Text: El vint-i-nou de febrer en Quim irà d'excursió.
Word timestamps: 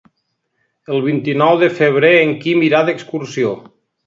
El 0.95 1.03
vint-i-nou 1.07 1.59
de 1.65 1.69
febrer 1.81 2.11
en 2.23 2.33
Quim 2.47 2.65
irà 2.71 2.81
d'excursió. 2.89 3.55